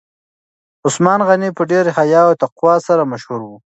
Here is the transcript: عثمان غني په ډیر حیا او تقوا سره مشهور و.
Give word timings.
عثمان 0.87 1.19
غني 1.27 1.49
په 1.57 1.63
ډیر 1.71 1.85
حیا 1.97 2.21
او 2.27 2.33
تقوا 2.41 2.75
سره 2.87 3.09
مشهور 3.11 3.41
و. 3.45 3.49